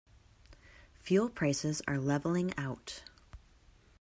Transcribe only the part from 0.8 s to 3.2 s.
Fuel prices are leveling out.